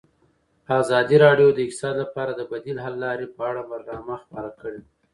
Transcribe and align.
ازادي 0.81 1.17
راډیو 1.25 1.47
د 1.53 1.59
اقتصاد 1.65 1.93
لپاره 2.03 2.31
د 2.35 2.41
بدیل 2.51 2.77
حل 2.85 2.95
لارې 3.05 3.25
په 3.35 3.41
اړه 3.49 3.61
برنامه 3.71 4.15
خپاره 4.23 4.49
کړې. 4.59 4.81